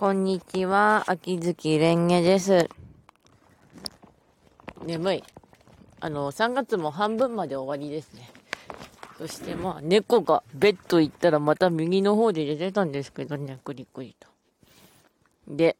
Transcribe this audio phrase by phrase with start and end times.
[0.00, 2.70] こんにちは、秋月蓮華です。
[4.86, 5.24] 眠い。
[6.00, 8.30] あの、3月も半分まで終わりですね。
[9.18, 14.26] そしてまあ、猫がベッド行ったらまた右の方で出てたんですけどね、くりくりと。
[15.46, 15.76] で、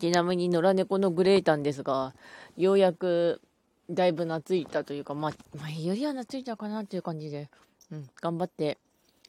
[0.00, 2.14] ちなみに野良猫のグレータンですが、
[2.56, 3.42] ようやく
[3.90, 7.50] だいぶ懐いたというか、まあ、まあ、よりは懐いたかなっていう感じで、
[7.92, 8.78] うん、頑張って、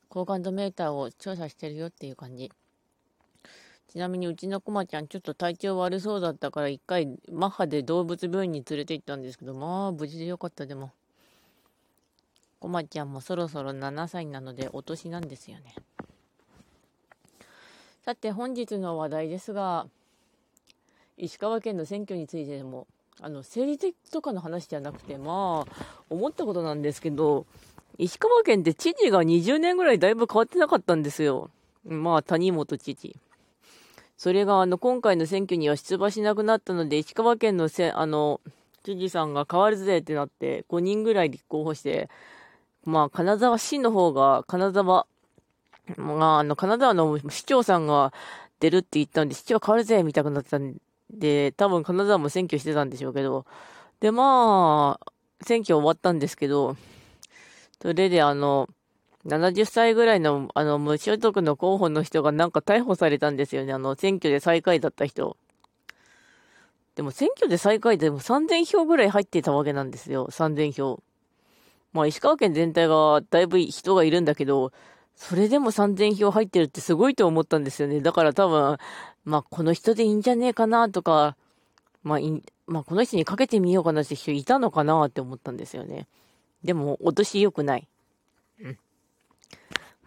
[0.08, 2.54] 好感度メーターを調査してるよっていう感じ。
[3.92, 10.92] ちなみにうちのコマちゃんちょっと体調悪そうだったから一回マッハで動物病院に連れて行ったんですけど、まあ無事でよかったでも。
[12.60, 15.76] コマちゃんもそろそろ7歳なのでお年なんですよね。
[18.04, 19.88] さて本日の話題ですが、
[21.18, 22.88] 石川県の選挙についてでも、
[23.20, 27.46] あの、政治的とかの話じゃなくて、まあ、思ったことなんですけど、
[27.98, 31.50] 石川県って知事が20年ぐらいだいぶ変わってなかったんですよ。
[31.84, 33.16] まあ、谷本知事。
[34.18, 38.42] それが、あの、今回の選挙には出馬しなくなったので、石川県のせ、あの、
[38.84, 42.10] 知事さんが変わるぜってなって、5人ぐらい立候補して、
[42.84, 45.06] まあ、金沢市の方が、金沢、
[45.98, 48.12] まあ、あの、金沢の市長さんが
[48.60, 50.78] 出るって言ったんで、市長変わるぜみたいになったん
[51.12, 53.46] で、多分金沢も選挙してたんでしょうけど、
[54.00, 55.12] で、まあ、
[55.44, 56.76] 選挙終わったんですけど、
[57.82, 58.68] それであの、
[59.28, 63.74] 70歳ぐらいの、あの、無所得の候補の人がなんか逮捕されたんですよね。
[63.74, 65.36] あの、選挙で最下位だった人。
[66.96, 70.28] でも選挙で最下位でも3000票ぐらい入ってたわけなんですよ。
[70.32, 71.04] 3000票。
[71.94, 74.72] まあ、石川県全体がだいぶ人がいるんだけど、
[75.16, 78.00] それでも3000票入ってるってすごいと思ったんですよね。
[78.02, 78.78] だから多分、
[79.26, 81.36] まあ、この人でいいんじゃねえかなとか、
[82.04, 82.20] まあ、
[82.66, 86.08] まあ、この人にかけてみようかなって人いたのかなって思ったんですよね。
[86.64, 87.88] でも、落とし良くない。
[88.62, 88.78] うん。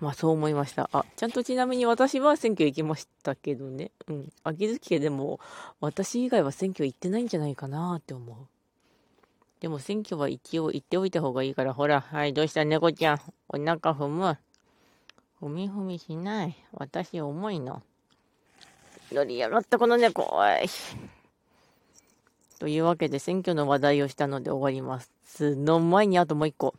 [0.00, 0.88] まあ、そう思いました。
[0.92, 3.90] あ、ちゃんとちなみに私は選挙行きましたけどね。
[4.08, 4.32] うん。
[4.44, 5.40] 秋月家でも、
[5.80, 8.36] 私以外は選挙行ってないんじゃないかなって思う。
[9.60, 12.64] でも選挙は一応行っておいた方がいいから、ほら、はい、どうした？
[12.64, 13.20] 猫ちゃん。
[13.48, 14.39] お腹踏む？
[15.42, 16.56] 踏み踏みしない？
[16.72, 17.83] 私重いの。
[19.12, 20.22] 乗りやがったこの猫。
[20.33, 20.66] おい。
[22.58, 25.56] というわけで選挙の話題をしたので終わります。
[25.56, 26.74] の前にあともう一個。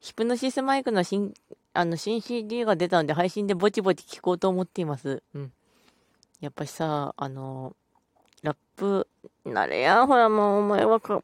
[0.00, 1.34] ヒプノシスマイクの新、
[1.78, 5.22] あの、新 CD が出たんで配信でぼちぼち聴こうと思っています。
[5.32, 5.52] うん。
[6.40, 7.76] やっぱしさ、あの、
[8.42, 9.06] ラップ、
[9.44, 11.22] なれや、ほらもうお前はくっ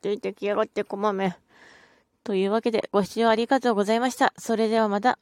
[0.00, 1.36] ついてきやがってこまめ。
[2.22, 4.32] というわけでご視聴ありがとうございました。
[4.38, 5.18] それではまた。